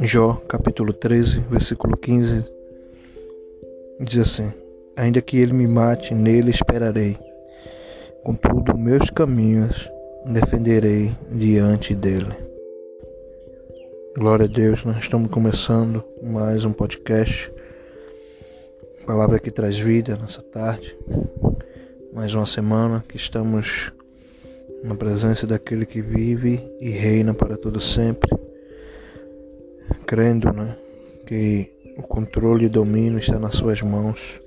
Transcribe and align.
Jó, 0.00 0.34
capítulo 0.46 0.92
13, 0.92 1.40
versículo 1.50 1.96
15, 1.96 2.44
diz 3.98 4.18
assim: 4.18 4.52
Ainda 4.94 5.20
que 5.20 5.36
ele 5.38 5.52
me 5.52 5.66
mate, 5.66 6.14
nele 6.14 6.50
esperarei. 6.50 7.18
Contudo, 8.22 8.78
meus 8.78 9.10
caminhos 9.10 9.90
defenderei 10.24 11.10
diante 11.32 11.96
dele. 11.96 12.32
Glória 14.16 14.44
a 14.44 14.48
Deus, 14.48 14.84
nós 14.84 14.98
estamos 14.98 15.32
começando 15.32 16.04
mais 16.22 16.64
um 16.64 16.72
podcast. 16.72 17.52
Palavra 19.04 19.40
que 19.40 19.50
traz 19.50 19.76
vida 19.76 20.16
nessa 20.16 20.42
tarde. 20.42 20.96
Mais 22.12 22.32
uma 22.34 22.46
semana 22.46 23.04
que 23.08 23.16
estamos 23.16 23.92
na 24.84 24.94
presença 24.94 25.44
daquele 25.44 25.84
que 25.84 26.00
vive 26.00 26.60
e 26.78 26.88
reina 26.88 27.34
para 27.34 27.56
todo 27.56 27.80
sempre 27.80 28.30
crendo 30.08 30.50
né, 30.54 30.74
que 31.26 31.70
o 31.98 32.02
controle 32.02 32.64
e 32.64 32.68
domínio 32.68 33.18
está 33.18 33.38
nas 33.38 33.54
suas 33.54 33.82
mãos, 33.82 34.40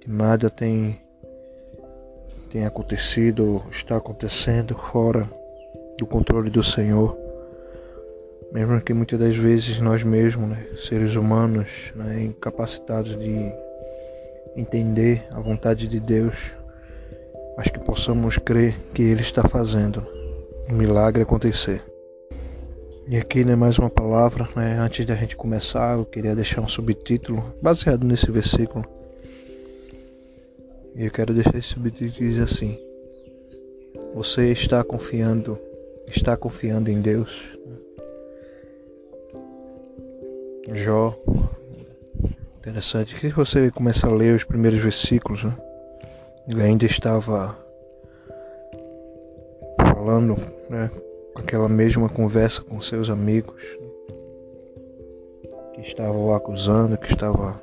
que 0.00 0.10
nada 0.10 0.50
tem, 0.50 1.00
tem 2.50 2.66
acontecido, 2.66 3.62
está 3.70 3.96
acontecendo 3.96 4.74
fora 4.74 5.30
do 5.96 6.04
controle 6.04 6.50
do 6.50 6.64
Senhor. 6.64 7.16
Mesmo 8.52 8.80
que 8.80 8.92
muitas 8.92 9.20
das 9.20 9.36
vezes 9.36 9.78
nós 9.78 10.02
mesmos, 10.02 10.48
né, 10.48 10.66
seres 10.88 11.14
humanos, 11.14 11.92
né, 11.94 12.24
incapacitados 12.24 13.16
de 13.16 13.52
entender 14.56 15.24
a 15.30 15.38
vontade 15.38 15.86
de 15.86 16.00
Deus, 16.00 16.34
mas 17.56 17.68
que 17.68 17.78
possamos 17.78 18.38
crer 18.38 18.76
que 18.92 19.02
Ele 19.02 19.22
está 19.22 19.44
fazendo 19.44 20.04
um 20.68 20.74
milagre 20.74 21.22
acontecer. 21.22 21.80
E 23.10 23.16
aqui, 23.16 23.42
né, 23.42 23.56
mais 23.56 23.78
uma 23.78 23.88
palavra, 23.88 24.46
né, 24.54 24.78
antes 24.78 25.06
da 25.06 25.14
gente 25.14 25.34
começar, 25.34 25.96
eu 25.96 26.04
queria 26.04 26.34
deixar 26.34 26.60
um 26.60 26.68
subtítulo 26.68 27.42
baseado 27.62 28.06
nesse 28.06 28.30
versículo. 28.30 28.84
E 30.94 31.06
eu 31.06 31.10
quero 31.10 31.32
deixar 31.32 31.56
esse 31.56 31.68
subtítulo 31.68 32.10
diz 32.10 32.38
assim: 32.38 32.78
Você 34.14 34.52
está 34.52 34.84
confiando, 34.84 35.58
está 36.06 36.36
confiando 36.36 36.90
em 36.90 37.00
Deus? 37.00 37.56
Jó, 40.74 41.18
interessante 42.58 43.14
que 43.14 43.28
você 43.28 43.70
começa 43.70 44.06
a 44.06 44.14
ler 44.14 44.36
os 44.36 44.44
primeiros 44.44 44.80
versículos, 44.80 45.44
né? 45.44 45.56
Ele 46.46 46.62
ainda 46.62 46.84
estava 46.84 47.56
falando, 49.78 50.36
né, 50.68 50.90
aquela 51.38 51.68
mesma 51.68 52.08
conversa 52.08 52.62
com 52.62 52.80
seus 52.80 53.08
amigos 53.08 53.62
que 55.74 55.80
estavam 55.80 56.34
acusando, 56.34 56.98
que 56.98 57.12
estava 57.12 57.62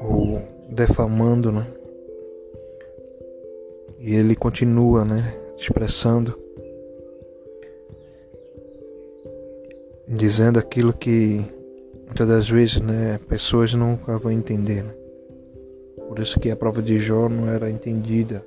o 0.00 0.40
defamando, 0.68 1.52
né? 1.52 1.66
E 3.98 4.14
ele 4.14 4.34
continua, 4.34 5.04
né, 5.04 5.34
expressando 5.56 6.36
dizendo 10.08 10.58
aquilo 10.58 10.92
que 10.92 11.40
muitas 12.04 12.28
das 12.28 12.48
vezes, 12.48 12.80
né, 12.80 13.18
pessoas 13.28 13.72
nunca 13.72 14.18
vão 14.18 14.30
entender. 14.30 14.82
Né? 14.82 14.94
Por 16.08 16.18
isso 16.18 16.38
que 16.38 16.50
a 16.50 16.56
prova 16.56 16.82
de 16.82 16.98
Jó 16.98 17.28
não 17.28 17.48
era 17.48 17.70
entendida 17.70 18.44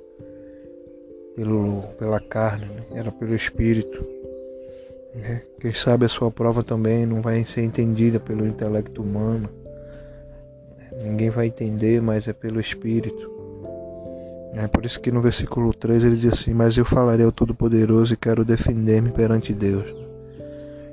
pelo, 1.36 1.82
pela 1.98 2.18
carne, 2.18 2.64
né? 2.64 2.82
era 2.92 3.12
pelo 3.12 3.34
Espírito. 3.34 4.04
Né? 5.14 5.42
Quem 5.60 5.72
sabe 5.72 6.06
a 6.06 6.08
sua 6.08 6.30
prova 6.30 6.62
também 6.62 7.04
não 7.04 7.20
vai 7.20 7.44
ser 7.44 7.62
entendida 7.62 8.18
pelo 8.18 8.46
intelecto 8.46 9.02
humano. 9.02 9.48
Ninguém 11.02 11.28
vai 11.28 11.48
entender, 11.48 12.00
mas 12.00 12.26
é 12.26 12.32
pelo 12.32 12.58
Espírito. 12.58 13.36
É 14.54 14.66
por 14.66 14.86
isso 14.86 14.98
que 14.98 15.12
no 15.12 15.20
versículo 15.20 15.74
3 15.74 16.04
ele 16.04 16.16
diz 16.16 16.32
assim: 16.32 16.54
Mas 16.54 16.78
eu 16.78 16.84
falarei 16.84 17.26
ao 17.26 17.30
Todo-Poderoso 17.30 18.14
e 18.14 18.16
quero 18.16 18.42
defender-me 18.42 19.10
perante 19.10 19.52
Deus. 19.52 19.84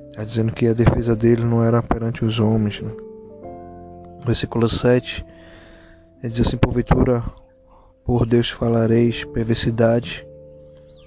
Está 0.10 0.26
dizendo 0.26 0.52
que 0.52 0.68
a 0.68 0.74
defesa 0.74 1.16
dele 1.16 1.44
não 1.46 1.64
era 1.64 1.82
perante 1.82 2.26
os 2.26 2.40
homens. 2.40 2.82
Né? 2.82 2.92
Versículo 4.26 4.68
7 4.68 5.26
ele 6.22 6.34
diz 6.34 6.46
assim: 6.46 6.58
Porventura, 6.58 7.24
por 8.04 8.26
Deus 8.26 8.50
falareis 8.50 9.24
perversidade 9.24 10.28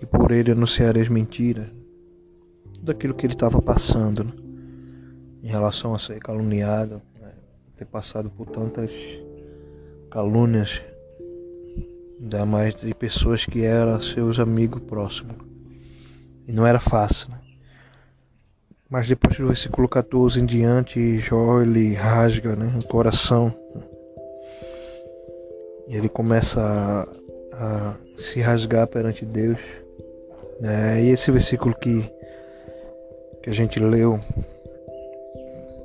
e 0.01 0.07
por 0.07 0.31
ele 0.31 0.53
anunciareis 0.53 1.09
mentiras. 1.09 1.67
Tudo 2.75 2.93
aquilo 2.93 3.15
que 3.15 3.27
ele 3.27 3.35
estava 3.35 3.61
passando 3.61 4.25
né? 4.25 4.33
em 5.43 5.49
relação 5.49 5.95
a 5.95 5.99
ser 5.99 6.19
caluniado, 6.19 7.01
né? 7.21 7.33
ter 7.77 7.85
passado 7.85 8.31
por 8.31 8.47
tantas 8.47 8.91
calúnias, 10.11 10.83
ainda 12.21 12.47
mais 12.47 12.75
de 12.75 12.95
pessoas 12.95 13.45
que 13.45 13.63
eram 13.65 14.01
seus 14.01 14.39
amigos 14.39 14.81
próximos. 14.83 15.37
E 16.47 16.53
não 16.53 16.67
era 16.67 16.79
fácil. 16.79 17.29
Né? 17.31 17.41
Mas 18.89 19.09
depois 19.09 19.37
do 19.37 19.49
versículo 19.49 19.89
14 19.89 20.41
em 20.41 20.47
diante, 20.47 21.19
Jó 21.19 21.61
ele 21.61 21.93
rasga 21.95 22.55
né, 22.55 22.73
o 22.79 22.83
coração. 22.85 23.53
E 25.89 25.97
ele 25.97 26.09
começa 26.09 26.61
a, 27.53 27.93
a 27.93 27.97
se 28.17 28.41
rasgar 28.41 28.87
perante 28.87 29.25
Deus. 29.25 29.59
É, 30.63 31.03
e 31.03 31.11
esse 31.11 31.31
versículo 31.31 31.75
que, 31.75 32.03
que 33.43 33.51
a 33.51 33.53
gente 33.53 33.79
leu, 33.79 34.19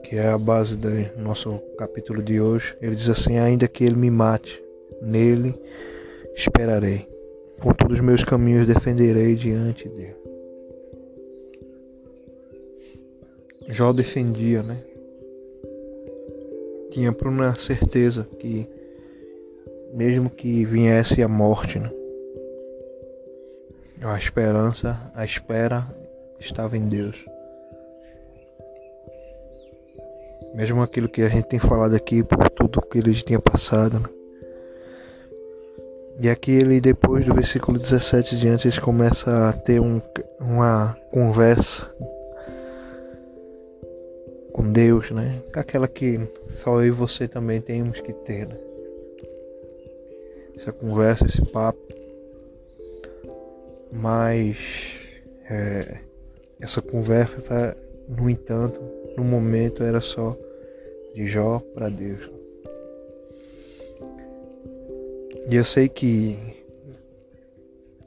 que 0.03 0.15
é 0.15 0.29
a 0.29 0.37
base 0.37 0.77
do 0.77 0.89
nosso 1.17 1.59
capítulo 1.77 2.23
de 2.23 2.39
hoje, 2.39 2.75
ele 2.81 2.95
diz 2.95 3.09
assim: 3.09 3.37
Ainda 3.37 3.67
que 3.67 3.83
ele 3.83 3.95
me 3.95 4.09
mate, 4.09 4.63
nele 5.01 5.53
esperarei, 6.33 7.07
com 7.59 7.73
todos 7.73 7.99
os 7.99 8.03
meus 8.03 8.23
caminhos 8.23 8.65
defenderei 8.65 9.35
diante 9.35 9.89
dele. 9.89 10.15
Jó 13.67 13.91
defendia, 13.93 14.63
né? 14.63 14.83
Tinha 16.89 17.15
uma 17.23 17.55
certeza 17.55 18.27
que, 18.37 18.67
mesmo 19.93 20.29
que 20.29 20.65
viesse 20.65 21.21
a 21.21 21.27
morte, 21.27 21.79
né? 21.79 21.89
A 24.03 24.17
esperança, 24.17 24.99
a 25.13 25.23
espera 25.23 25.85
estava 26.39 26.75
em 26.75 26.89
Deus. 26.89 27.23
Mesmo 30.55 30.81
aquilo 30.81 31.07
que 31.07 31.21
a 31.21 31.29
gente 31.29 31.47
tem 31.47 31.59
falado 31.59 31.95
aqui, 31.95 32.23
por 32.23 32.49
tudo 32.49 32.81
que 32.81 32.97
ele 32.97 33.13
tinha 33.13 33.39
passado. 33.39 33.99
Né? 33.99 34.09
E 36.19 36.29
aqui 36.29 36.51
ele, 36.51 36.81
depois 36.81 37.25
do 37.25 37.35
versículo 37.35 37.77
17 37.77 38.37
diante, 38.37 38.67
ele 38.67 38.81
começa 38.81 39.49
a 39.49 39.53
ter 39.53 39.79
um, 39.79 40.01
uma 40.39 40.97
conversa 41.11 41.87
com 44.51 44.71
Deus, 44.71 45.11
né? 45.11 45.43
Aquela 45.53 45.87
que 45.87 46.27
só 46.49 46.81
eu 46.81 46.87
e 46.87 46.91
você 46.91 47.27
também 47.27 47.61
temos 47.61 48.01
que 48.01 48.13
ter, 48.13 48.47
né? 48.47 48.57
Essa 50.55 50.71
conversa, 50.71 51.25
esse 51.25 51.45
papo 51.45 52.00
mas 53.91 54.57
é, 55.49 55.97
essa 56.59 56.81
conversa, 56.81 57.75
no 58.07 58.29
entanto, 58.29 58.79
no 59.17 59.23
momento 59.23 59.83
era 59.83 59.99
só 59.99 60.37
de 61.13 61.25
Jó 61.25 61.59
para 61.73 61.89
Deus. 61.89 62.29
E 65.49 65.55
eu 65.55 65.65
sei 65.65 65.89
que 65.89 66.37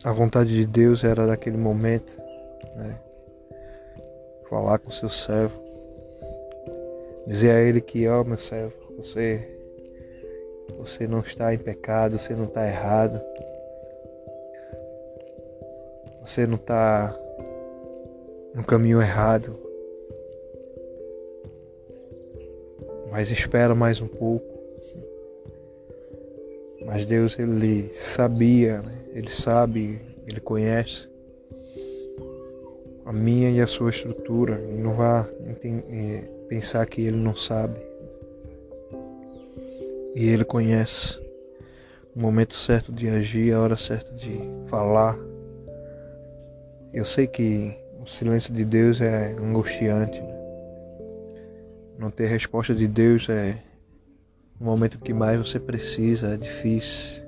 a 0.03 0.13
vontade 0.13 0.55
de 0.55 0.67
Deus 0.67 1.05
era 1.05 1.27
naquele 1.27 1.57
momento, 1.57 2.17
né? 2.77 2.99
Falar 4.49 4.79
com 4.79 4.91
seu 4.91 5.09
servo, 5.09 5.59
dizer 7.27 7.51
a 7.51 7.61
ele 7.61 7.81
que, 7.81 8.07
ó 8.07 8.21
oh, 8.21 8.25
meu 8.25 8.39
servo, 8.39 8.75
você, 8.97 9.49
você 10.79 11.07
não 11.07 11.21
está 11.21 11.53
em 11.53 11.59
pecado, 11.59 12.19
você 12.19 12.35
não 12.35 12.45
está 12.45 12.67
errado. 12.67 13.21
Você 16.25 16.47
não 16.47 16.55
está 16.55 17.15
no 18.55 18.65
caminho 18.65 19.03
errado. 19.03 19.55
Mas 23.11 23.31
espera 23.31 23.75
mais 23.75 24.01
um 24.01 24.09
pouco. 24.09 24.47
Mas 26.87 27.05
Deus, 27.05 27.39
Ele 27.39 27.91
sabia, 27.91 28.81
né? 28.81 29.05
Ele 29.13 29.29
sabe, 29.29 30.01
Ele 30.27 30.41
conhece 30.41 31.09
a 33.05 33.13
minha 33.13 33.51
e 33.51 33.61
a 33.61 33.67
sua 33.67 33.91
estrutura. 33.91 34.59
E 34.63 34.81
não 34.81 34.95
vá 34.95 35.29
eh, 35.63 36.25
pensar 36.49 36.87
que 36.87 37.03
Ele 37.03 37.19
não 37.19 37.35
sabe. 37.35 37.77
E 40.15 40.27
Ele 40.27 40.45
conhece 40.45 41.21
o 42.17 42.19
momento 42.19 42.57
certo 42.57 42.91
de 42.91 43.09
agir, 43.11 43.53
a 43.53 43.61
hora 43.61 43.77
certa 43.77 44.11
de 44.15 44.41
falar 44.69 45.19
eu 46.95 47.05
sei 47.05 47.27
que 47.27 47.77
o 48.01 48.07
silêncio 48.07 48.55
de 48.55 48.65
Deus 48.65 49.01
é 49.01 49.33
angustiante. 49.33 50.21
Né? 50.21 50.35
Não 51.99 52.09
ter 52.09 52.27
resposta 52.27 52.73
de 52.73 52.87
Deus 52.87 53.29
é 53.29 53.57
o 54.61 54.65
momento 54.65 55.01
que 55.01 55.13
mais 55.13 55.37
você 55.39 55.59
precisa, 55.59 56.35
é 56.35 56.37
difícil. 56.37 57.25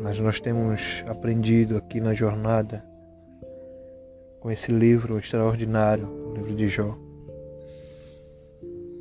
Mas 0.00 0.20
nós 0.20 0.38
temos 0.38 1.04
aprendido 1.08 1.76
aqui 1.76 2.00
na 2.00 2.14
jornada 2.14 2.84
com 4.38 4.48
esse 4.48 4.70
livro 4.70 5.18
extraordinário, 5.18 6.06
o 6.06 6.34
livro 6.34 6.54
de 6.54 6.68
Jó. 6.68 6.96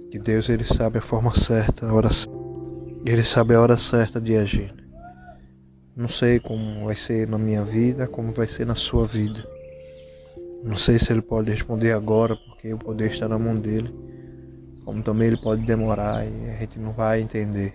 Que 0.09 0.17
Deus 0.17 0.49
ele 0.49 0.63
sabe 0.63 0.97
a 0.97 1.01
forma 1.01 1.33
certa, 1.39 1.85
a 1.85 1.93
hora 1.93 2.09
ele 3.05 3.23
sabe 3.23 3.53
a 3.53 3.61
hora 3.61 3.77
certa 3.77 4.19
de 4.19 4.35
agir. 4.35 4.78
Não 5.99 6.07
sei 6.07 6.39
como 6.39 6.85
vai 6.85 6.95
ser 6.95 7.27
na 7.27 7.37
minha 7.37 7.61
vida, 7.61 8.07
como 8.07 8.31
vai 8.31 8.47
ser 8.47 8.65
na 8.65 8.73
sua 8.73 9.03
vida. 9.03 9.45
Não 10.63 10.77
sei 10.77 10.97
se 10.97 11.11
ele 11.11 11.21
pode 11.21 11.51
responder 11.51 11.91
agora, 11.91 12.37
porque 12.37 12.73
o 12.73 12.77
poder 12.77 13.11
está 13.11 13.27
na 13.27 13.37
mão 13.37 13.59
dele. 13.59 13.93
Como 14.85 15.03
também 15.03 15.27
ele 15.27 15.35
pode 15.35 15.61
demorar 15.63 16.25
e 16.25 16.51
a 16.51 16.55
gente 16.55 16.79
não 16.79 16.93
vai 16.93 17.19
entender. 17.19 17.73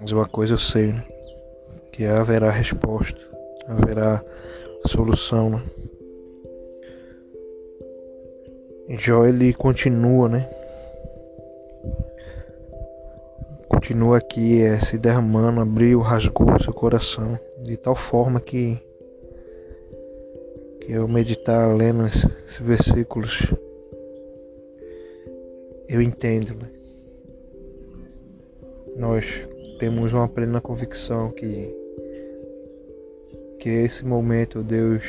Mas 0.00 0.12
uma 0.12 0.24
coisa 0.28 0.54
eu 0.54 0.58
sei, 0.60 0.92
né? 0.92 1.04
Que 1.92 2.04
haverá 2.04 2.48
resposta, 2.48 3.18
haverá 3.66 4.24
solução, 4.86 5.50
né? 5.50 5.62
Jó 8.90 9.26
ele 9.26 9.52
continua, 9.52 10.28
né? 10.28 10.48
Continua 13.78 14.18
aqui 14.18 14.60
é, 14.60 14.80
se 14.80 14.98
derramando, 14.98 15.60
abriu, 15.60 16.00
rasgou 16.00 16.58
seu 16.58 16.72
coração 16.72 17.38
de 17.62 17.76
tal 17.76 17.94
forma 17.94 18.40
que 18.40 18.76
que 20.80 20.90
eu 20.90 21.06
meditar 21.06 21.72
lendo 21.76 22.04
esses 22.04 22.58
versículos 22.58 23.46
eu 25.88 26.02
entendo, 26.02 26.56
né? 26.56 26.68
Nós 28.96 29.46
temos 29.78 30.12
uma 30.12 30.26
plena 30.26 30.60
convicção 30.60 31.30
que 31.30 31.72
que 33.60 33.68
esse 33.68 34.04
momento 34.04 34.60
Deus 34.60 35.04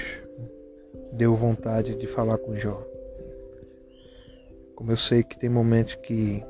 deu 1.12 1.33
vontade 1.33 1.95
de 1.95 2.06
falar 2.06 2.38
com 2.38 2.56
Jó. 2.56 2.86
Como 4.75 4.92
eu 4.92 4.98
sei 4.98 5.24
que 5.24 5.39
tem 5.39 5.50
momentos 5.50 5.95
que 5.95 6.44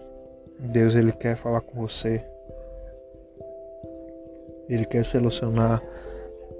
Deus 0.59 0.94
ele 0.95 1.11
quer 1.11 1.35
falar 1.35 1.61
com 1.61 1.79
você. 1.79 2.23
Ele 4.67 4.85
quer 4.85 5.03
solucionar 5.03 5.81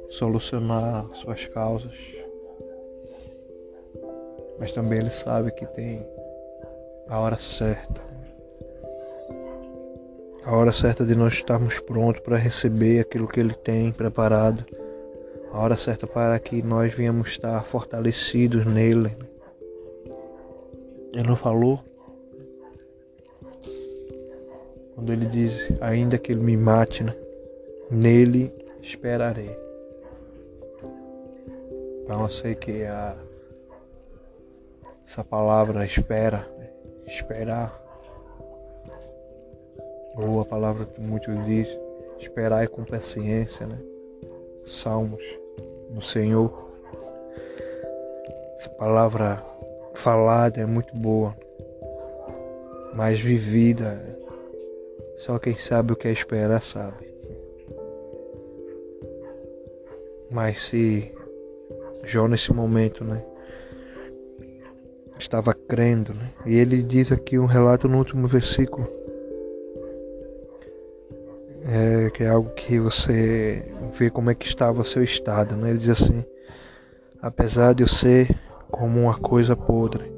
solucionar 0.10 1.06
suas 1.13 1.46
causas. 1.46 1.96
Mas 4.60 4.72
também 4.72 5.00
ele 5.00 5.12
sabe 5.12 5.51
que 5.51 5.66
tem 5.68 6.06
a 7.07 7.19
hora 7.19 7.38
certa 7.38 8.10
a 10.45 10.56
hora 10.56 10.72
certa 10.72 11.06
de 11.06 11.13
nós 11.13 11.34
estarmos 11.34 11.80
prontos 11.80 12.22
para 12.22 12.36
receber 12.36 13.02
aquilo 13.02 13.28
que 13.28 13.40
Ele 13.40 13.54
tem 13.54 13.92
preparado, 13.92 14.66
a 15.52 15.60
hora 15.60 15.75
certa 15.75 16.07
para 16.07 16.40
que 16.40 16.63
nós 16.63 16.92
venhamos 16.92 17.30
estar 17.30 17.63
fortalecidos 17.63 18.66
nele. 18.66 19.16
Ele 21.13 21.28
não 21.28 21.36
falou? 21.36 21.84
Quando 25.00 25.13
ele 25.13 25.28
diz, 25.28 25.72
ainda 25.80 26.18
que 26.18 26.30
ele 26.30 26.44
me 26.44 26.57
mate, 26.57 27.06
né? 27.06 27.16
nele 27.90 28.54
esperarei. 28.81 29.57
Então 32.04 32.22
eu 32.22 32.28
sei 32.28 32.54
que 32.54 32.84
a, 32.84 33.16
essa 35.07 35.24
palavra 35.24 35.86
espera, 35.86 36.46
esperar 37.07 37.81
ou 40.18 40.42
a 40.42 40.46
palavra 40.46 40.86
que 40.86 41.00
muito 41.00 41.34
diz, 41.45 41.69
esperar 42.19 42.68
com 42.68 42.84
paciência, 42.84 43.66
né? 43.66 43.80
Salmos 44.66 45.24
no 45.90 46.02
Senhor. 46.02 46.74
Essa 48.57 48.69
palavra 48.72 49.42
falada 49.94 50.60
é 50.60 50.66
muito 50.66 50.94
boa, 50.94 51.34
mas 52.94 53.18
vivida, 53.18 54.19
só 55.19 55.38
quem 55.38 55.56
sabe 55.56 55.94
o 55.94 55.95
que 55.95 56.07
é 56.07 56.12
esperar 56.12 56.62
sabe. 56.62 57.07
Mas 60.31 60.63
se 60.63 61.13
Jó 62.04 62.27
nesse 62.27 62.54
momento, 62.54 63.04
né? 63.04 63.24
Estava 65.19 65.54
crendo, 65.54 66.13
né? 66.13 66.31
E 66.45 66.57
ele 66.57 66.81
diz 66.81 67.12
aqui 67.12 67.38
um 67.38 67.45
relato 67.45 67.88
no 67.88 67.98
último 67.98 68.25
versículo 68.25 68.88
é, 71.66 72.10
que 72.12 72.24
é 72.24 72.30
algo 72.30 72.50
que 72.51 72.80
você 72.80 73.69
vê 73.94 74.10
como 74.10 74.31
é 74.31 74.36
que 74.36 74.48
estava 74.48 74.81
o 74.81 74.86
seu 74.86 75.04
estado. 75.04 75.56
Né? 75.57 75.71
Ele 75.71 75.80
diz 75.80 75.89
assim: 75.89 76.24
apesar 77.21 77.74
de 77.74 77.83
eu 77.83 77.88
ser 77.88 78.33
como 78.71 79.01
uma 79.01 79.19
coisa 79.19 79.56
podre 79.56 80.10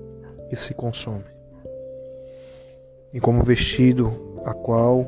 que 0.50 0.56
se 0.56 0.74
consome, 0.74 1.26
e 3.12 3.20
como 3.20 3.44
vestido 3.44 4.31
a 4.46 4.54
qual 4.54 5.06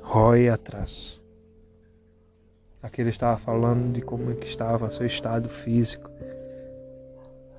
rói 0.00 0.48
atrás. 0.48 1.20
Aqui 2.82 3.00
ele 3.00 3.10
estava 3.10 3.36
falando 3.36 3.92
de 3.92 4.00
como 4.00 4.30
é 4.30 4.34
que 4.34 4.46
estava 4.46 4.90
seu 4.90 5.04
estado 5.04 5.48
físico, 5.48 6.10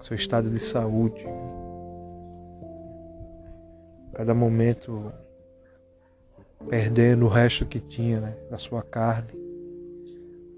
seu 0.02 0.16
estado 0.16 0.50
de 0.50 0.60
saúde. 0.60 1.26
Cada 4.14 4.34
momento 4.34 5.12
perdendo 6.70 7.26
o 7.26 7.30
resto 7.30 7.66
que 7.66 7.80
tinha 7.80 8.20
né, 8.20 8.38
da 8.50 8.58
sua 8.58 8.82
carne, 8.82 9.30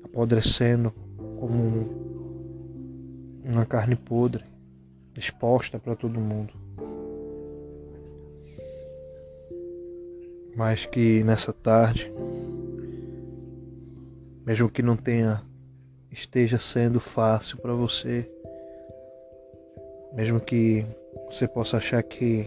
apodrecendo 0.04 0.94
como 1.40 2.10
uma 3.44 3.66
carne 3.66 3.95
podre, 3.95 4.44
exposta 5.18 5.80
para 5.80 5.95
todo 5.95 6.19
mundo. 6.19 6.58
Mas 10.59 10.85
que 10.85 11.23
nessa 11.23 11.53
tarde, 11.53 12.13
mesmo 14.45 14.69
que 14.69 14.81
não 14.81 14.97
tenha, 14.97 15.42
esteja 16.11 16.59
sendo 16.59 16.99
fácil 16.99 17.59
para 17.59 17.73
você, 17.73 18.30
mesmo 20.11 20.37
que 20.37 20.85
você 21.31 21.47
possa 21.47 21.78
achar 21.78 22.04
que 22.04 22.45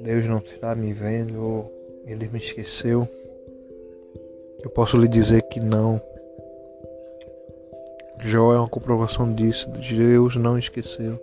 Deus 0.00 0.26
não 0.26 0.36
está 0.36 0.74
me 0.74 0.92
vendo 0.92 1.42
ou 1.42 2.02
ele 2.04 2.28
me 2.28 2.38
esqueceu. 2.38 3.08
Eu 4.62 4.68
posso 4.68 4.98
lhe 4.98 5.08
dizer 5.08 5.44
que 5.44 5.58
não. 5.58 5.98
Jó 8.22 8.52
é 8.52 8.58
uma 8.58 8.68
comprovação 8.68 9.34
disso. 9.34 9.66
Deus 9.70 10.36
não 10.36 10.58
esqueceu. 10.58 11.18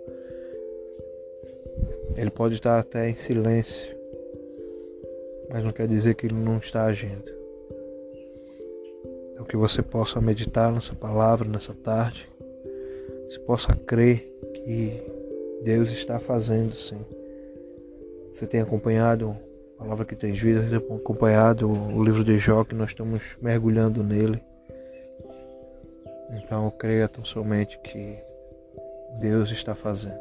Ele 2.16 2.30
pode 2.30 2.54
estar 2.54 2.80
até 2.80 3.08
em 3.08 3.14
silêncio, 3.14 4.01
mas 5.52 5.64
não 5.64 5.72
quer 5.72 5.86
dizer 5.86 6.14
que 6.14 6.26
ele 6.26 6.34
não 6.34 6.58
está 6.58 6.84
agindo. 6.84 7.30
Então 9.32 9.44
que 9.44 9.56
você 9.56 9.82
possa 9.82 10.20
meditar 10.20 10.72
nessa 10.72 10.94
palavra 10.94 11.48
nessa 11.48 11.74
tarde. 11.74 12.28
Você 13.28 13.38
possa 13.40 13.74
crer 13.74 14.20
que 14.54 15.02
Deus 15.62 15.90
está 15.90 16.18
fazendo 16.18 16.74
sim. 16.74 17.00
Você 18.32 18.46
tem 18.46 18.60
acompanhado 18.60 19.36
Palavra 19.82 20.04
que 20.04 20.14
tem 20.14 20.32
vida, 20.32 20.76
acompanhado 20.76 21.68
o 21.68 22.04
livro 22.04 22.22
de 22.22 22.38
Jó, 22.38 22.62
que 22.62 22.72
nós 22.72 22.90
estamos 22.90 23.36
mergulhando 23.42 24.04
nele. 24.04 24.40
Então 26.30 26.70
creia 26.70 27.08
tão 27.08 27.24
somente 27.24 27.76
que 27.80 28.16
Deus 29.18 29.50
está 29.50 29.74
fazendo. 29.74 30.20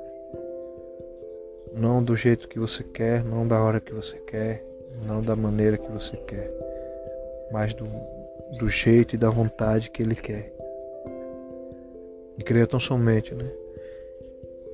Não 1.76 2.04
do 2.04 2.16
jeito 2.16 2.48
que 2.48 2.58
você 2.58 2.84
quer, 2.84 3.24
não 3.24 3.48
da 3.48 3.62
hora 3.62 3.80
que 3.80 3.94
você 3.94 4.18
quer, 4.18 4.66
não 5.06 5.22
da 5.22 5.36
maneira 5.36 5.78
que 5.78 5.92
você 5.92 6.18
quer, 6.18 6.52
mas 7.52 7.74
do, 7.74 7.88
do 8.58 8.70
jeito 8.70 9.16
e 9.16 9.18
da 9.18 9.30
vontade 9.30 9.90
que 9.90 10.02
Ele 10.02 10.16
quer. 10.16 10.54
E 12.38 12.44
creia 12.44 12.68
tão 12.68 12.80
somente, 12.80 13.34
né? 13.34 13.50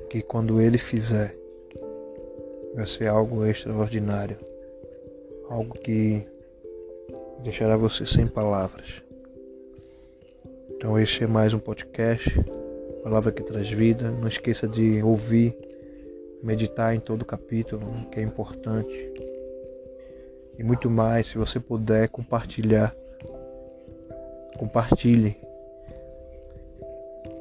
Que 0.08 0.22
quando 0.22 0.60
Ele 0.60 0.78
fizer, 0.78 1.34
vai 2.74 2.86
ser 2.86 3.08
algo 3.08 3.44
extraordinário 3.44 4.38
algo 5.48 5.78
que 5.78 6.22
deixará 7.42 7.76
você 7.76 8.04
sem 8.04 8.26
palavras. 8.26 9.02
Então 10.70 10.98
este 10.98 11.24
é 11.24 11.26
mais 11.26 11.54
um 11.54 11.58
podcast, 11.58 12.30
palavra 13.02 13.32
que 13.32 13.42
traz 13.42 13.68
vida. 13.68 14.10
Não 14.10 14.28
esqueça 14.28 14.68
de 14.68 15.02
ouvir, 15.02 15.56
meditar 16.42 16.94
em 16.94 17.00
todo 17.00 17.22
o 17.22 17.24
capítulo, 17.26 17.84
né, 17.84 18.06
que 18.12 18.20
é 18.20 18.22
importante. 18.22 19.12
E 20.58 20.64
muito 20.64 20.90
mais, 20.90 21.28
se 21.28 21.38
você 21.38 21.60
puder 21.60 22.08
compartilhar, 22.08 22.92
compartilhe 24.58 25.36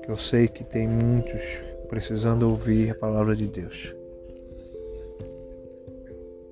que 0.03 0.11
eu 0.11 0.17
sei 0.17 0.47
que 0.47 0.63
tem 0.63 0.87
muitos 0.87 1.41
precisando 1.89 2.47
ouvir 2.47 2.91
a 2.91 2.95
palavra 2.95 3.35
de 3.35 3.47
Deus. 3.47 3.93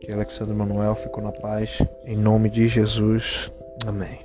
Que 0.01 0.11
Alexandre 0.11 0.55
Manuel 0.55 0.95
ficou 0.95 1.23
na 1.23 1.31
paz, 1.31 1.77
em 2.03 2.17
nome 2.17 2.49
de 2.49 2.67
Jesus. 2.67 3.51
Amém. 3.85 4.19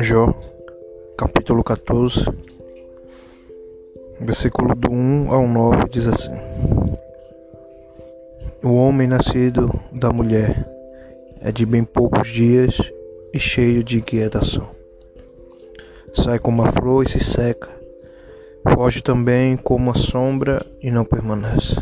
Jó, 0.00 0.32
capítulo 1.18 1.62
14, 1.62 2.47
versículo 4.28 4.74
do 4.74 4.92
1 4.92 5.32
ao 5.32 5.48
9 5.48 5.88
diz 5.88 6.06
assim: 6.06 6.34
O 8.62 8.74
homem 8.74 9.08
nascido 9.08 9.72
da 9.90 10.10
mulher 10.10 10.68
é 11.40 11.50
de 11.50 11.64
bem 11.64 11.82
poucos 11.82 12.28
dias 12.28 12.76
e 13.32 13.40
cheio 13.40 13.82
de 13.82 13.96
inquietação. 13.96 14.68
Sai 16.12 16.38
como 16.38 16.60
a 16.60 16.70
flor 16.70 17.06
e 17.06 17.08
se 17.08 17.20
seca, 17.20 17.70
foge 18.74 19.02
também 19.02 19.56
como 19.56 19.92
a 19.92 19.94
sombra 19.94 20.64
e 20.82 20.90
não 20.90 21.06
permanece. 21.06 21.76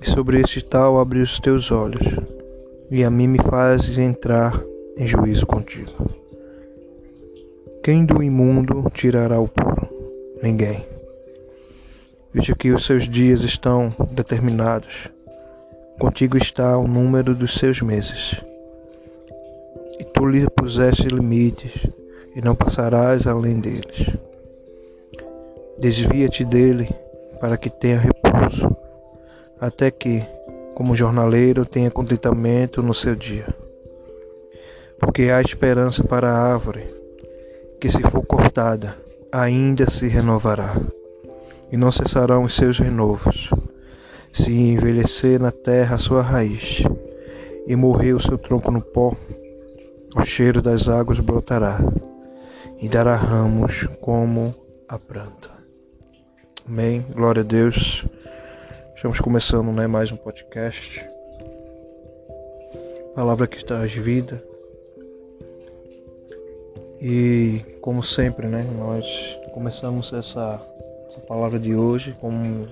E 0.00 0.08
sobre 0.08 0.40
este 0.40 0.64
tal 0.64 0.98
abri 0.98 1.20
os 1.20 1.38
teus 1.38 1.70
olhos, 1.70 2.06
e 2.90 3.04
a 3.04 3.10
mim 3.10 3.26
me 3.26 3.38
fazes 3.38 3.98
entrar 3.98 4.58
em 4.96 5.06
juízo 5.06 5.46
contigo. 5.46 5.92
Quem 7.82 8.06
do 8.06 8.22
imundo 8.22 8.90
tirará 8.94 9.38
o 9.38 9.46
puro? 9.46 9.86
Ninguém. 10.42 10.91
Veja 12.34 12.54
que 12.54 12.70
os 12.72 12.86
seus 12.86 13.08
dias 13.08 13.42
estão 13.42 13.94
determinados. 14.10 15.08
Contigo 15.98 16.38
está 16.38 16.78
o 16.78 16.88
número 16.88 17.34
dos 17.34 17.54
seus 17.54 17.82
meses. 17.82 18.42
E 19.98 20.04
tu 20.04 20.24
lhe 20.24 20.48
puseste 20.48 21.08
limites, 21.08 21.86
e 22.34 22.40
não 22.40 22.54
passarás 22.54 23.26
além 23.26 23.60
deles. 23.60 24.16
Desvia-te 25.78 26.42
dele, 26.42 26.88
para 27.38 27.58
que 27.58 27.68
tenha 27.68 27.98
repouso, 27.98 28.74
até 29.60 29.90
que, 29.90 30.22
como 30.74 30.96
jornaleiro, 30.96 31.66
tenha 31.66 31.90
contentamento 31.90 32.82
no 32.82 32.94
seu 32.94 33.14
dia. 33.14 33.46
Porque 34.98 35.24
há 35.24 35.40
esperança 35.40 36.02
para 36.02 36.32
a 36.32 36.52
árvore 36.54 36.84
que 37.78 37.90
se 37.90 38.00
for 38.02 38.24
cortada, 38.24 38.96
ainda 39.30 39.90
se 39.90 40.06
renovará, 40.06 40.80
e 41.72 41.76
não 41.76 41.90
cessarão 41.90 42.44
os 42.44 42.54
seus 42.54 42.78
renovos. 42.78 43.50
Se 44.32 44.52
envelhecer 44.52 45.40
na 45.40 45.50
terra 45.50 45.96
a 45.96 45.98
sua 45.98 46.22
raiz, 46.22 46.82
e 47.66 47.74
morrer 47.74 48.12
o 48.12 48.20
seu 48.20 48.36
tronco 48.38 48.70
no 48.70 48.80
pó, 48.80 49.16
o 50.14 50.24
cheiro 50.24 50.60
das 50.60 50.88
águas 50.88 51.18
brotará, 51.18 51.78
e 52.80 52.88
dará 52.88 53.16
ramos 53.16 53.88
como 54.00 54.54
a 54.88 54.98
planta. 54.98 55.50
Amém. 56.68 57.04
Glória 57.14 57.40
a 57.40 57.44
Deus. 57.44 58.04
Estamos 58.94 59.20
começando 59.20 59.72
né, 59.72 59.86
mais 59.86 60.12
um 60.12 60.16
podcast. 60.16 61.04
Palavra 63.14 63.46
que 63.46 63.64
traz 63.64 63.92
vida 63.92 64.42
e 67.00 67.60
como 67.80 68.02
sempre, 68.02 68.46
né, 68.46 68.64
nós 68.78 69.04
começamos 69.52 70.12
essa, 70.12 70.62
essa 71.12 71.20
palavra 71.20 71.58
de 71.58 71.74
hoje 71.74 72.16
com 72.18 72.30
um 72.30 72.66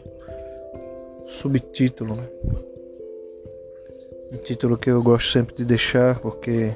subtítulo, 1.29 2.17
né? 2.17 2.27
Um 4.33 4.39
título 4.39 4.79
que 4.79 4.89
eu 4.89 5.03
gosto 5.03 5.31
sempre 5.31 5.55
de 5.55 5.63
deixar 5.63 6.19
porque 6.21 6.75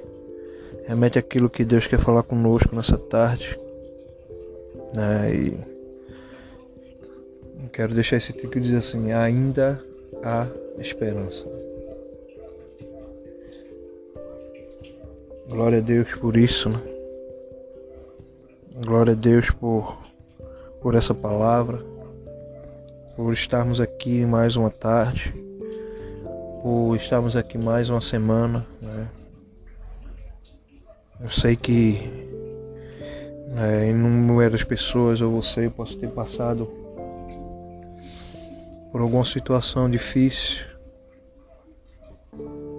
remete 0.87 1.19
àquilo 1.19 1.49
que 1.49 1.65
Deus 1.65 1.87
quer 1.87 1.99
falar 1.99 2.23
conosco 2.23 2.77
nessa 2.77 2.99
tarde. 2.99 3.59
Né? 4.95 5.35
E 5.35 5.75
quero 7.69 7.95
deixar 7.95 8.19
esse 8.19 8.35
título 8.35 8.53
que 8.53 8.61
diz 8.61 8.75
assim, 8.75 9.13
ainda 9.13 9.83
há 10.23 10.47
esperança. 10.79 11.47
Glória 15.49 15.79
a 15.79 15.81
Deus 15.81 16.15
por 16.17 16.37
isso, 16.37 16.69
né? 16.69 16.81
Glória 18.85 19.13
a 19.13 19.17
Deus 19.17 19.51
por, 19.51 19.97
por 20.85 20.95
essa 20.95 21.15
palavra, 21.15 21.83
por 23.17 23.33
estarmos 23.33 23.81
aqui 23.81 24.27
mais 24.27 24.55
uma 24.55 24.69
tarde, 24.69 25.33
por 26.63 26.95
estarmos 26.95 27.37
aqui 27.37 27.57
mais 27.57 27.89
uma 27.89 28.03
semana. 28.03 28.67
Né? 28.83 29.09
Eu 31.19 31.31
sei 31.31 31.57
que 31.57 31.99
né, 33.49 33.89
inúmeras 33.89 34.63
pessoas, 34.63 35.23
ou 35.23 35.41
você, 35.41 35.71
possa 35.71 35.97
ter 35.97 36.11
passado 36.11 36.67
por 38.93 39.01
alguma 39.01 39.25
situação 39.25 39.89
difícil 39.89 40.67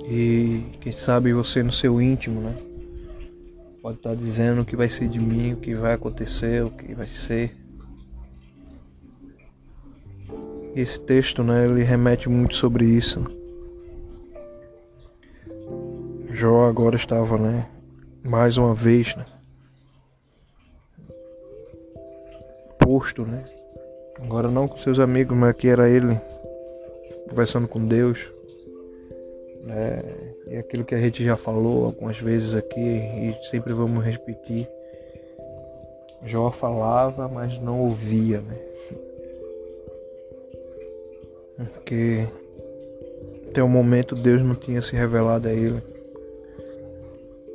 e 0.08 0.78
quem 0.80 0.92
sabe 0.92 1.34
você 1.34 1.64
no 1.64 1.72
seu 1.72 2.00
íntimo, 2.00 2.40
né? 2.40 2.56
pode 3.82 3.98
estar 3.98 4.16
dizendo 4.16 4.62
o 4.62 4.66
que 4.66 4.76
vai 4.76 4.90
ser 4.90 5.08
de 5.08 5.18
mim, 5.18 5.54
o 5.54 5.58
que 5.58 5.74
vai 5.74 5.94
acontecer, 5.94 6.64
o 6.64 6.70
que 6.70 6.94
vai 6.94 7.08
ser. 7.08 7.65
Esse 10.76 11.00
texto, 11.00 11.42
né, 11.42 11.64
ele 11.64 11.84
remete 11.84 12.28
muito 12.28 12.54
sobre 12.54 12.84
isso. 12.84 13.24
Jó 16.30 16.66
agora 16.66 16.98
estava, 16.98 17.38
né, 17.38 17.66
mais 18.22 18.58
uma 18.58 18.76
vez, 18.76 19.16
né, 19.16 19.26
posto, 22.78 23.22
né, 23.22 23.46
agora 24.22 24.52
não 24.52 24.68
com 24.68 24.76
seus 24.76 25.00
amigos, 25.00 25.38
mas 25.38 25.56
que 25.56 25.70
era 25.70 25.90
ele 25.90 26.20
conversando 27.30 27.70
com 27.70 27.88
Deus. 27.88 28.30
Né? 29.64 30.04
É 30.48 30.60
aquilo 30.60 30.84
que 30.84 30.94
a 30.94 31.00
gente 31.00 31.24
já 31.24 31.38
falou 31.38 31.86
algumas 31.86 32.20
vezes 32.20 32.54
aqui 32.54 32.82
e 32.82 33.34
sempre 33.50 33.72
vamos 33.72 34.04
repetir. 34.04 34.68
Jó 36.26 36.52
falava, 36.52 37.30
mas 37.30 37.58
não 37.62 37.80
ouvia, 37.80 38.42
né? 38.42 38.58
Porque 41.58 42.28
até 43.50 43.64
o 43.64 43.70
momento 43.70 44.16
Deus 44.16 44.42
não 44.42 44.56
tinha 44.56 44.82
se 44.82 44.96
revelado 44.96 45.48
a 45.48 45.54
ele. 45.54 45.82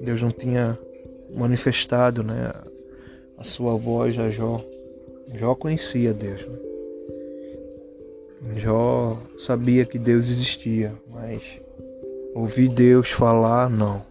Deus 0.01 0.23
não 0.23 0.31
tinha 0.31 0.79
manifestado, 1.35 2.23
né, 2.23 2.53
a 3.37 3.45
sua 3.45 3.77
voz 3.77 4.19
a 4.19 4.31
Jó. 4.31 4.65
Jó 5.35 5.55
conhecia 5.55 6.13
Deus. 6.13 6.47
Né? 6.47 6.59
Jó 8.57 9.19
sabia 9.37 9.85
que 9.85 9.99
Deus 9.99 10.29
existia, 10.29 10.93
mas 11.09 11.43
Ouvir 12.35 12.69
Deus 12.69 13.11
falar, 13.11 13.69
não. 13.69 14.03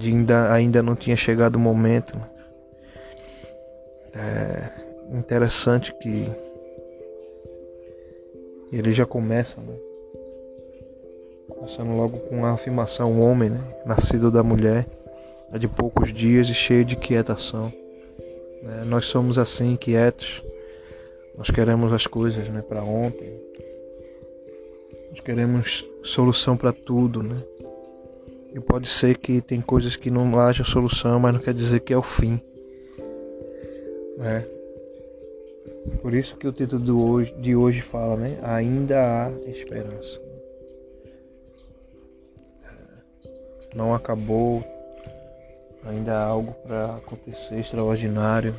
Ainda, 0.00 0.52
ainda 0.52 0.82
não 0.82 0.94
tinha 0.94 1.16
chegado 1.16 1.56
o 1.56 1.58
momento. 1.58 2.14
É 4.14 4.70
interessante 5.12 5.92
que 6.00 6.28
ele 8.72 8.92
já 8.92 9.06
começa, 9.06 9.60
né? 9.60 9.74
Começando 11.48 11.96
logo 11.96 12.18
com 12.18 12.44
a 12.44 12.52
afirmação: 12.52 13.12
o 13.12 13.20
homem, 13.20 13.50
né? 13.50 13.60
nascido 13.86 14.30
da 14.30 14.42
mulher, 14.42 14.86
é 15.52 15.58
de 15.58 15.68
poucos 15.68 16.12
dias 16.12 16.48
e 16.48 16.54
cheio 16.54 16.84
de 16.84 16.96
quietação. 16.96 17.72
É, 18.66 18.84
nós 18.84 19.06
somos 19.06 19.38
assim, 19.38 19.76
quietos. 19.76 20.42
Nós 21.36 21.50
queremos 21.50 21.92
as 21.92 22.06
coisas 22.06 22.48
né, 22.48 22.62
para 22.62 22.82
ontem. 22.82 23.32
Nós 25.10 25.20
queremos 25.20 25.84
solução 26.02 26.56
para 26.56 26.72
tudo, 26.72 27.22
né? 27.22 27.42
E 28.54 28.60
pode 28.60 28.88
ser 28.88 29.18
que 29.18 29.40
tem 29.40 29.60
coisas 29.60 29.96
que 29.96 30.10
não 30.10 30.38
haja 30.38 30.62
solução, 30.62 31.18
mas 31.18 31.34
não 31.34 31.40
quer 31.40 31.52
dizer 31.52 31.80
que 31.80 31.92
é 31.92 31.96
o 31.96 32.02
fim. 32.02 32.40
Né? 34.16 34.46
Por 36.00 36.14
isso 36.14 36.36
que 36.36 36.46
o 36.46 36.52
título 36.52 37.10
hoje, 37.10 37.34
de 37.34 37.54
hoje 37.54 37.82
fala, 37.82 38.16
né? 38.16 38.38
Ainda 38.42 39.00
há 39.00 39.50
esperança. 39.50 40.20
Não 43.74 43.94
acabou, 43.94 44.62
ainda 45.84 46.14
há 46.14 46.24
algo 46.24 46.52
para 46.66 46.96
acontecer 46.96 47.58
extraordinário. 47.58 48.54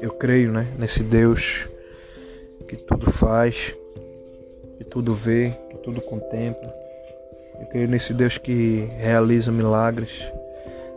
Eu 0.00 0.10
creio, 0.12 0.52
né? 0.52 0.66
Nesse 0.78 1.02
Deus 1.02 1.68
que 2.66 2.76
tudo 2.76 3.10
faz, 3.10 3.74
que 4.76 4.84
tudo 4.84 5.14
vê, 5.14 5.52
que 5.70 5.76
tudo 5.78 6.00
contempla. 6.00 6.74
Eu 7.60 7.66
creio 7.66 7.88
nesse 7.88 8.12
Deus 8.12 8.36
que 8.36 8.88
realiza 8.98 9.50
milagres. 9.50 10.22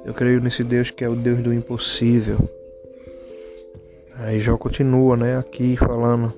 Eu 0.03 0.13
creio 0.13 0.41
nesse 0.41 0.63
Deus 0.63 0.91
que 0.91 1.03
é 1.03 1.09
o 1.09 1.15
Deus 1.15 1.41
do 1.41 1.53
impossível. 1.53 2.37
Aí 4.21 4.39
Jó 4.39 4.55
continua, 4.55 5.17
né, 5.17 5.37
aqui 5.37 5.75
falando 5.75 6.31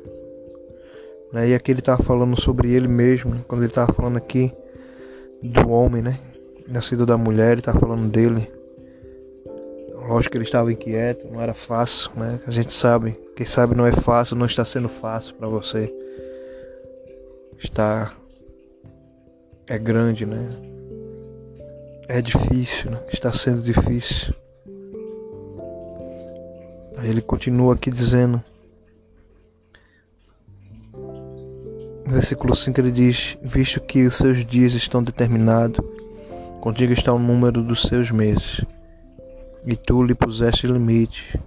Né? 1.34 1.50
E 1.50 1.56
aqui 1.56 1.72
ele 1.72 1.80
estava 1.80 2.02
falando 2.02 2.40
sobre 2.40 2.72
ele 2.72 2.88
mesmo, 2.88 3.44
quando 3.48 3.62
ele 3.62 3.72
estava 3.72 3.92
falando 3.92 4.18
aqui 4.18 4.54
do 5.42 5.70
homem, 5.70 6.02
né? 6.02 6.20
Nascido 6.68 7.06
da 7.06 7.18
mulher, 7.18 7.52
ele 7.52 7.62
estava 7.62 7.80
falando 7.80 8.10
dele. 8.10 8.50
Lógico 10.08 10.32
que 10.32 10.38
ele 10.38 10.46
estava 10.46 10.72
inquieto, 10.72 11.28
não 11.32 11.42
era 11.42 11.54
fácil, 11.54 12.12
né? 12.16 12.40
A 12.46 12.52
gente 12.52 12.74
sabe, 12.74 13.18
quem 13.36 13.46
sabe 13.46 13.76
não 13.76 13.86
é 13.86 13.92
fácil, 13.92 14.36
não 14.36 14.46
está 14.46 14.64
sendo 14.64 14.88
fácil 14.88 15.36
para 15.36 15.48
você. 15.48 15.92
Está 17.60 18.14
é 19.68 19.78
grande, 19.78 20.26
né? 20.26 20.50
É 22.08 22.22
difícil, 22.22 22.92
né? 22.92 23.00
Está 23.12 23.32
sendo 23.32 23.62
difícil. 23.62 24.34
Ele 27.04 27.22
continua 27.22 27.74
aqui 27.74 27.92
dizendo, 27.92 28.42
versículo 32.08 32.56
5 32.56 32.80
ele 32.80 32.92
diz: 32.92 33.38
Visto 33.44 33.82
que 33.82 34.06
os 34.08 34.16
seus 34.16 34.46
dias 34.46 34.74
estão 34.74 35.04
determinados, 35.04 35.86
contigo 36.62 36.94
está 36.94 37.12
o 37.12 37.20
número 37.20 37.62
dos 37.62 37.82
seus 37.82 38.10
meses, 38.10 38.62
e 39.66 39.76
tu 39.76 40.02
lhe 40.02 40.16
puseste 40.16 40.66
limite, 40.66 41.38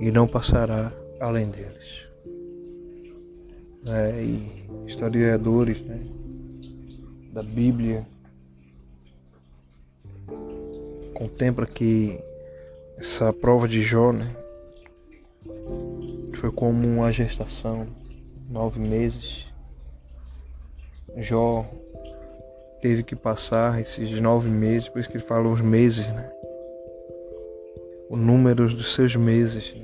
e 0.00 0.10
não 0.10 0.26
passará 0.26 0.92
além 1.20 1.48
deles. 1.48 2.08
É, 3.86 4.22
e 4.22 4.66
historiadores 4.86 5.80
né, 5.82 6.00
da 7.32 7.42
Bíblia 7.42 8.04
contempla 11.14 11.64
que 11.64 12.18
essa 12.98 13.32
prova 13.32 13.66
de 13.66 13.80
Jó 13.80 14.12
né, 14.12 14.36
foi 16.36 16.50
como 16.50 16.86
uma 16.86 17.10
gestação, 17.10 17.86
nove 18.48 18.78
meses. 18.80 19.46
Jó 21.16 21.66
teve 22.80 23.02
que 23.02 23.14
passar 23.14 23.80
esses 23.80 24.10
nove 24.20 24.48
meses, 24.48 24.88
por 24.88 25.00
isso 25.00 25.08
que 25.08 25.16
ele 25.16 25.24
fala 25.24 25.48
os 25.48 25.60
meses, 25.60 26.06
né? 26.08 26.32
O 28.08 28.16
número 28.16 28.68
dos 28.68 28.94
seus 28.94 29.14
meses. 29.14 29.74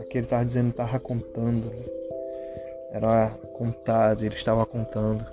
Aqui 0.00 0.18
ele 0.18 0.26
estava 0.26 0.44
dizendo, 0.44 0.70
estava 0.70 1.00
contando. 1.00 1.66
Né? 1.66 1.84
Era 2.92 3.30
contado, 3.54 4.24
ele 4.24 4.34
estava 4.34 4.64
contando. 4.66 5.24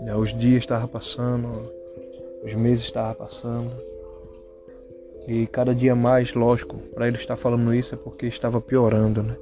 Né? 0.00 0.14
Os 0.14 0.36
dias 0.36 0.62
estavam 0.62 0.88
passando, 0.88 1.72
os 2.44 2.54
meses 2.54 2.84
estavam 2.84 3.14
passando. 3.14 3.91
E 5.26 5.46
cada 5.46 5.74
dia 5.74 5.94
mais, 5.94 6.34
lógico, 6.34 6.76
para 6.94 7.06
ele 7.06 7.16
estar 7.16 7.36
falando 7.36 7.74
isso 7.74 7.94
é 7.94 7.98
porque 7.98 8.26
estava 8.26 8.60
piorando, 8.60 9.22
né? 9.22 9.36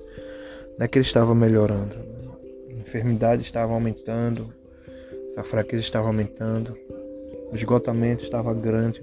Não 0.79 0.85
é 0.85 0.89
que 0.89 0.99
ele 0.99 1.07
estava 1.07 1.35
melhorando. 1.35 1.97
A 2.69 2.73
enfermidade 2.73 3.43
estava 3.43 3.73
aumentando, 3.73 4.47
a 5.37 5.43
fraqueza 5.43 5.83
estava 5.83 6.07
aumentando, 6.07 6.77
o 7.51 7.55
esgotamento 7.55 8.25
estava 8.25 8.53
grande. 8.53 9.03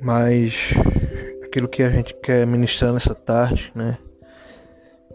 Mas 0.00 0.72
aquilo 1.44 1.68
que 1.68 1.82
a 1.82 1.90
gente 1.90 2.14
quer 2.14 2.46
ministrar 2.46 2.92
nessa 2.92 3.14
tarde, 3.14 3.72
né? 3.74 3.98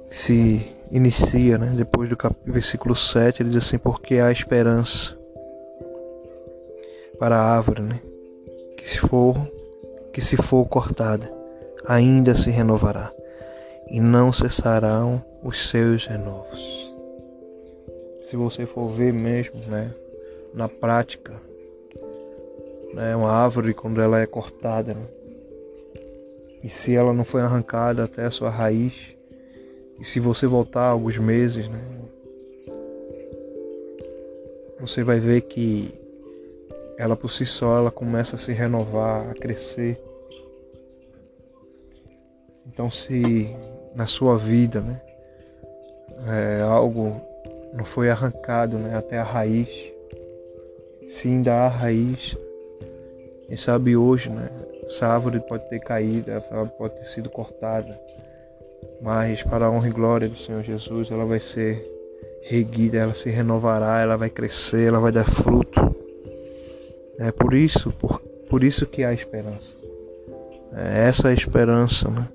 Se 0.09 0.65
inicia, 0.91 1.57
né? 1.57 1.73
Depois 1.75 2.09
do 2.09 2.17
versículo 2.45 2.95
7, 2.95 3.41
ele 3.41 3.49
diz 3.49 3.63
assim: 3.63 3.77
Porque 3.77 4.15
há 4.15 4.31
esperança 4.31 5.17
para 7.19 7.37
a 7.37 7.57
árvore, 7.57 7.81
né? 7.81 7.99
Que 8.79 8.89
se 8.89 8.99
for 8.99 9.35
que 10.13 10.21
se 10.21 10.37
for 10.37 10.65
cortada, 10.65 11.31
ainda 11.85 12.33
se 12.33 12.49
renovará, 12.49 13.11
e 13.89 13.99
não 13.99 14.33
cessarão 14.33 15.23
os 15.43 15.69
seus 15.69 16.05
renovos. 16.05 16.93
Se 18.23 18.35
você 18.35 18.65
for 18.65 18.89
ver 18.89 19.13
mesmo, 19.13 19.59
né, 19.67 19.93
na 20.53 20.67
prática, 20.67 21.33
né, 22.93 23.15
uma 23.15 23.31
árvore 23.31 23.73
quando 23.73 24.01
ela 24.01 24.19
é 24.19 24.25
cortada, 24.25 24.93
né, 24.93 25.05
e 26.63 26.69
se 26.69 26.95
ela 26.95 27.13
não 27.13 27.23
foi 27.23 27.41
arrancada 27.41 28.03
até 28.03 28.25
a 28.25 28.31
sua 28.31 28.49
raiz, 28.49 28.93
e 29.99 30.03
se 30.03 30.19
você 30.19 30.47
voltar 30.47 30.87
alguns 30.87 31.17
meses, 31.17 31.67
né, 31.67 31.81
você 34.79 35.03
vai 35.03 35.19
ver 35.19 35.41
que 35.41 35.93
ela 36.99 37.15
por 37.15 37.31
si 37.31 37.45
só 37.45 37.77
ela 37.77 37.89
começa 37.89 38.35
a 38.35 38.39
se 38.39 38.51
renovar, 38.51 39.29
a 39.29 39.33
crescer. 39.33 39.97
Então 42.67 42.91
se 42.91 43.55
na 43.95 44.05
sua 44.05 44.37
vida, 44.37 44.81
né, 44.81 45.01
é, 46.27 46.61
algo 46.61 47.21
não 47.73 47.85
foi 47.85 48.09
arrancado, 48.09 48.77
né, 48.77 48.97
até 48.97 49.17
a 49.17 49.23
raiz, 49.23 49.69
se 51.07 51.29
ainda 51.29 51.53
há 51.53 51.67
raiz, 51.69 52.35
quem 53.47 53.55
sabe 53.55 53.95
hoje, 53.95 54.29
né, 54.29 54.49
essa 54.83 55.07
árvore 55.07 55.39
pode 55.39 55.69
ter 55.69 55.79
caído, 55.79 56.29
essa 56.31 56.53
árvore 56.53 56.77
pode 56.77 56.95
ter 56.95 57.05
sido 57.05 57.29
cortada, 57.29 57.97
mas 59.01 59.41
para 59.41 59.67
a 59.67 59.71
honra 59.71 59.87
e 59.87 59.91
glória 59.91 60.27
do 60.27 60.35
Senhor 60.37 60.63
Jesus, 60.63 61.09
ela 61.09 61.25
vai 61.25 61.39
ser 61.39 61.81
reguida, 62.43 62.97
ela 62.97 63.13
se 63.13 63.29
renovará, 63.29 64.01
ela 64.01 64.17
vai 64.17 64.29
crescer, 64.29 64.89
ela 64.89 64.99
vai 64.99 65.13
dar 65.13 65.25
fruto. 65.25 65.88
É 67.19 67.33
por 67.33 67.53
isso, 67.53 67.91
por, 67.91 68.19
por 68.49 68.63
isso 68.63 68.85
que 68.85 69.03
há 69.03 69.13
esperança. 69.13 69.75
É 70.73 71.07
essa 71.07 71.27
é 71.27 71.31
a 71.31 71.33
esperança, 71.33 72.09
né? 72.09 72.27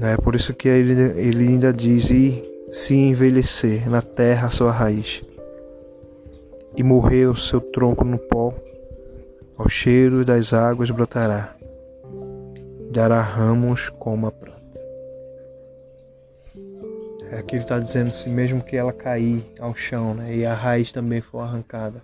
É 0.00 0.16
por 0.16 0.34
isso 0.34 0.54
que 0.54 0.68
ele, 0.68 0.94
ele 1.20 1.48
ainda 1.48 1.72
diz: 1.72 2.08
e 2.08 2.42
se 2.70 2.94
envelhecer 2.94 3.90
na 3.90 4.00
terra 4.00 4.46
a 4.46 4.50
sua 4.50 4.70
raiz, 4.70 5.22
e 6.74 6.82
morrer 6.82 7.26
o 7.26 7.36
seu 7.36 7.60
tronco 7.60 8.04
no 8.04 8.18
pó, 8.18 8.54
ao 9.58 9.68
cheiro 9.68 10.24
das 10.24 10.54
águas 10.54 10.90
brotará, 10.90 11.54
dará 12.90 13.20
ramos 13.20 13.90
como 13.90 14.28
a 14.28 14.32
planta. 14.32 14.58
É 17.30 17.38
aqui 17.40 17.56
ele 17.56 17.64
está 17.64 17.78
dizendo 17.78 18.08
assim, 18.08 18.30
mesmo 18.30 18.62
que 18.62 18.76
ela 18.76 18.92
cair 18.92 19.44
ao 19.60 19.74
chão, 19.74 20.14
né, 20.14 20.34
e 20.34 20.46
a 20.46 20.54
raiz 20.54 20.90
também 20.90 21.20
for 21.20 21.40
arrancada, 21.40 22.00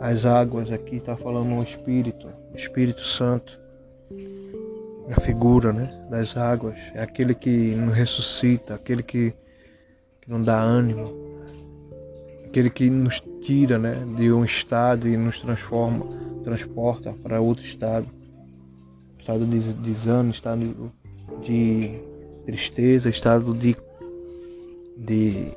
as 0.00 0.24
águas 0.24 0.70
aqui 0.70 0.96
está 0.96 1.16
falando 1.16 1.58
o 1.58 1.62
Espírito, 1.62 2.28
Espírito 2.54 3.02
Santo, 3.02 3.58
a 5.10 5.20
figura 5.20 5.72
né, 5.72 5.90
das 6.10 6.36
águas, 6.36 6.76
é 6.94 7.02
aquele 7.02 7.34
que 7.34 7.74
nos 7.74 7.94
ressuscita, 7.94 8.74
aquele 8.74 9.02
que, 9.02 9.32
que 10.20 10.30
não 10.30 10.42
dá 10.42 10.60
ânimo, 10.60 11.12
aquele 12.44 12.70
que 12.70 12.90
nos 12.90 13.22
tira 13.42 13.78
né, 13.78 14.04
de 14.16 14.32
um 14.32 14.44
estado 14.44 15.08
e 15.08 15.16
nos 15.16 15.38
transforma, 15.40 16.06
transporta 16.42 17.12
para 17.22 17.40
outro 17.40 17.64
estado, 17.64 18.06
estado 19.18 19.46
de 19.46 19.58
desânimo, 19.74 20.32
estado 20.32 20.92
de 21.44 21.98
tristeza, 22.44 23.08
estado 23.08 23.54
de, 23.54 23.76
de 24.96 25.52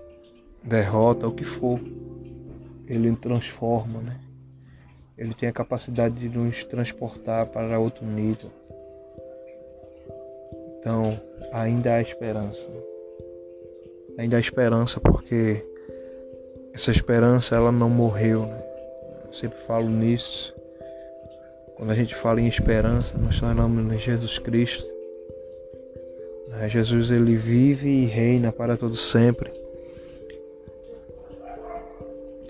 derrota, 0.64 1.28
o 1.28 1.32
que 1.32 1.44
for 1.44 1.80
ele 2.90 3.16
transforma, 3.16 4.02
né? 4.02 4.20
Ele 5.16 5.34
tem 5.34 5.48
a 5.48 5.54
capacidade 5.54 6.16
de 6.16 6.30
nos 6.30 6.64
transportar 6.64 7.46
para 7.46 7.78
outro 7.80 8.06
nível. 8.06 8.50
Então, 10.80 11.20
ainda 11.52 11.94
há 11.94 12.02
esperança. 12.02 12.60
Ainda 14.18 14.38
há 14.38 14.40
esperança 14.40 15.00
porque 15.00 15.64
essa 16.74 16.90
esperança 16.90 17.56
ela 17.56 17.72
não 17.72 17.90
morreu, 17.90 18.46
né? 18.46 18.64
Eu 19.28 19.34
sempre 19.34 19.60
falo 19.60 19.88
nisso. 19.90 20.56
Quando 21.76 21.92
a 21.92 21.96
gente 21.96 22.16
fala 22.16 22.42
em 22.42 22.48
esperança, 22.48 23.18
nós 23.18 23.38
falamos 23.38 23.94
em 23.94 24.00
Jesus 24.00 24.40
Cristo. 24.40 24.86
Né? 26.48 26.68
Jesus 26.68 27.12
ele 27.12 27.36
vive 27.36 27.88
e 27.88 28.06
reina 28.06 28.52
para 28.52 28.76
todo 28.76 28.96
sempre. 28.96 29.59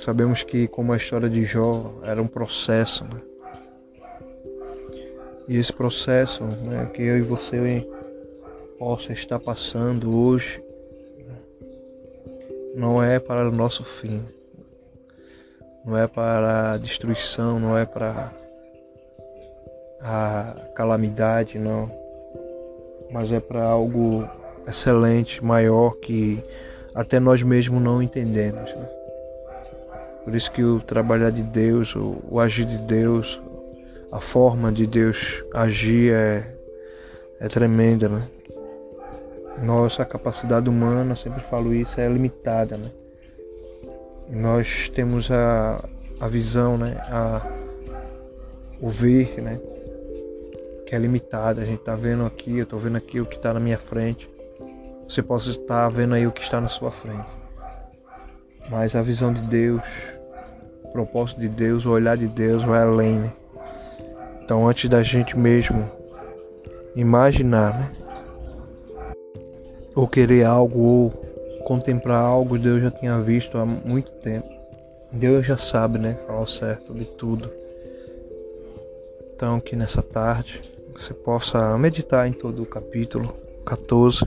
Sabemos 0.10 0.42
que, 0.42 0.68
como 0.68 0.92
a 0.92 0.98
história 0.98 1.30
de 1.30 1.46
Jó, 1.46 1.94
era 2.02 2.20
um 2.20 2.26
processo. 2.26 3.04
Né? 3.04 3.22
E 5.48 5.56
esse 5.56 5.72
processo 5.72 6.44
né, 6.44 6.90
que 6.92 7.04
eu 7.04 7.20
e 7.20 7.22
você 7.22 7.88
possa 8.80 9.14
estar 9.14 9.38
passando 9.38 10.12
hoje 10.12 10.64
não 12.76 13.04
é 13.04 13.20
para 13.20 13.48
o 13.48 13.52
nosso 13.52 13.84
fim, 13.84 14.26
não 15.86 15.96
é 15.96 16.08
para 16.08 16.72
a 16.72 16.78
destruição, 16.78 17.60
não 17.60 17.78
é 17.78 17.86
para 17.86 18.32
a 20.02 20.56
calamidade, 20.74 21.60
não, 21.60 21.92
mas 23.12 23.32
é 23.32 23.40
para 23.40 23.64
algo 23.64 24.28
excelente, 24.68 25.46
maior 25.46 25.92
que 25.98 26.44
até 26.96 27.20
nós 27.20 27.44
mesmos 27.44 27.80
não 27.80 28.02
entendemos. 28.02 28.74
Né? 28.74 28.99
Por 30.30 30.36
isso 30.36 30.52
que 30.52 30.64
o 30.64 30.80
trabalhar 30.80 31.32
de 31.32 31.42
Deus, 31.42 31.96
o, 31.96 32.24
o 32.30 32.40
agir 32.40 32.64
de 32.64 32.78
Deus, 32.78 33.42
a 34.12 34.20
forma 34.20 34.72
de 34.72 34.86
Deus 34.86 35.44
agir 35.52 36.14
é, 36.14 36.56
é 37.40 37.48
tremenda, 37.48 38.08
né? 38.08 38.22
Nossa 39.64 40.06
capacidade 40.06 40.70
humana, 40.70 41.16
sempre 41.16 41.42
falo 41.42 41.74
isso, 41.74 42.00
é 42.00 42.08
limitada, 42.08 42.78
né? 42.78 42.92
Nós 44.30 44.88
temos 44.94 45.32
a, 45.32 45.84
a 46.20 46.28
visão, 46.28 46.78
né? 46.78 46.96
A, 47.10 47.42
o 48.80 48.88
ver, 48.88 49.42
né? 49.42 49.60
Que 50.86 50.94
é 50.94 51.00
limitada. 51.00 51.64
A 51.64 51.66
gente 51.66 51.82
tá 51.82 51.96
vendo 51.96 52.24
aqui, 52.24 52.60
eu 52.60 52.68
tô 52.68 52.78
vendo 52.78 52.98
aqui 52.98 53.20
o 53.20 53.26
que 53.26 53.36
está 53.36 53.52
na 53.52 53.60
minha 53.60 53.80
frente. 53.80 54.30
Você 55.08 55.24
pode 55.24 55.50
estar 55.50 55.90
vendo 55.90 56.14
aí 56.14 56.28
o 56.28 56.32
que 56.32 56.44
está 56.44 56.62
na 56.62 56.68
sua 56.68 56.92
frente. 56.92 57.26
Mas 58.70 58.96
a 58.96 59.02
visão 59.02 59.34
de 59.34 59.42
Deus, 59.50 59.82
propósito 60.92 61.40
de 61.42 61.48
Deus, 61.48 61.86
o 61.86 61.92
olhar 61.92 62.18
de 62.18 62.28
Deus 62.28 62.64
vai 62.64 62.82
além, 62.82 63.20
né? 63.20 63.34
Então 64.44 64.68
antes 64.68 64.90
da 64.90 65.04
gente 65.04 65.38
mesmo 65.38 65.90
imaginar, 66.96 67.78
né? 67.78 67.92
Ou 69.96 70.08
querer 70.08 70.46
algo 70.46 70.80
ou 70.80 71.10
contemplar 71.66 72.22
algo, 72.22 72.58
Deus 72.58 72.82
já 72.82 72.92
tinha 72.92 73.20
visto 73.20 73.58
há 73.58 73.66
muito 73.66 74.12
tempo. 74.18 74.50
Deus 75.12 75.46
já 75.46 75.58
sabe, 75.58 76.00
né? 76.00 76.18
Falar 76.26 76.42
o 76.42 76.48
certo 76.48 76.94
de 76.94 77.06
tudo. 77.06 77.50
Então 79.36 79.60
que 79.60 79.76
nessa 79.76 80.02
tarde 80.02 80.62
você 80.96 81.14
possa 81.14 81.78
meditar 81.78 82.28
em 82.28 82.34
todo 82.34 82.64
o 82.64 82.66
capítulo 82.66 83.34
14. 83.66 84.26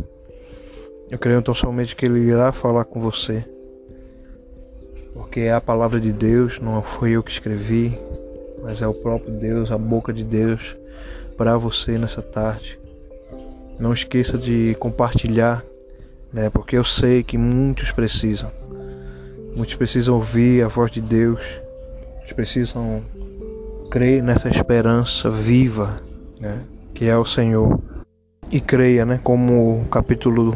Eu 1.10 1.18
creio 1.18 1.40
então 1.40 1.52
somente 1.52 1.94
que 1.94 2.06
Ele 2.06 2.20
irá 2.20 2.52
falar 2.52 2.84
com 2.84 3.00
você. 3.00 3.44
Porque 5.14 5.40
é 5.40 5.52
a 5.52 5.60
palavra 5.60 6.00
de 6.00 6.12
Deus, 6.12 6.58
não 6.60 6.82
foi 6.82 7.12
eu 7.12 7.22
que 7.22 7.30
escrevi, 7.30 7.98
mas 8.62 8.80
é 8.80 8.86
o 8.86 8.94
próprio 8.94 9.32
Deus, 9.32 9.70
a 9.70 9.78
boca 9.78 10.12
de 10.12 10.24
Deus 10.24 10.76
para 11.36 11.56
você 11.56 11.98
nessa 11.98 12.22
tarde. 12.22 12.78
Não 13.78 13.92
esqueça 13.92 14.38
de 14.38 14.76
compartilhar, 14.78 15.64
né? 16.32 16.48
Porque 16.48 16.76
eu 16.76 16.84
sei 16.84 17.22
que 17.22 17.36
muitos 17.36 17.90
precisam. 17.90 18.50
Muitos 19.56 19.74
precisam 19.74 20.14
ouvir 20.14 20.64
a 20.64 20.68
voz 20.68 20.90
de 20.90 21.00
Deus. 21.00 21.40
Muitos 22.16 22.32
precisam 22.32 23.02
crer 23.90 24.22
nessa 24.22 24.48
esperança 24.48 25.28
viva, 25.28 25.96
né? 26.40 26.62
Que 26.94 27.06
é 27.06 27.16
o 27.16 27.24
Senhor. 27.24 27.80
E 28.50 28.60
creia, 28.60 29.04
né? 29.04 29.20
Como 29.22 29.80
o 29.80 29.84
capítulo, 29.86 30.54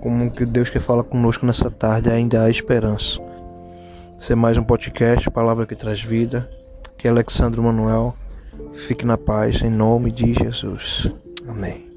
como 0.00 0.30
que 0.30 0.46
Deus 0.46 0.70
quer 0.70 0.80
falar 0.80 1.04
conosco 1.04 1.44
nessa 1.44 1.70
tarde, 1.70 2.08
ainda 2.08 2.44
há 2.44 2.50
esperança. 2.50 3.20
Ser 4.22 4.36
mais 4.36 4.56
um 4.56 4.62
podcast, 4.62 5.28
Palavra 5.32 5.66
que 5.66 5.74
Traz 5.74 6.00
Vida, 6.00 6.48
que 6.96 7.08
é 7.08 7.10
Alexandre 7.10 7.60
Manuel. 7.60 8.14
Fique 8.72 9.04
na 9.04 9.18
paz, 9.18 9.60
em 9.62 9.68
nome 9.68 10.12
de 10.12 10.32
Jesus. 10.32 11.10
Amém. 11.48 11.90